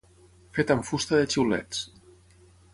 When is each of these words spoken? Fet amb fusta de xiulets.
Fet 0.57 0.73
amb 0.75 0.87
fusta 0.87 1.21
de 1.21 1.29
xiulets. 1.35 1.85